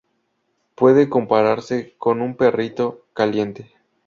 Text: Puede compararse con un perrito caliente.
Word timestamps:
Puede 0.73 1.09
compararse 1.09 1.93
con 1.99 2.23
un 2.23 2.35
perrito 2.35 3.05
caliente. 3.13 3.71